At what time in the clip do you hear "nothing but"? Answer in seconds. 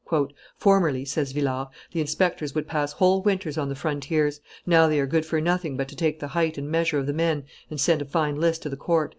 5.39-5.87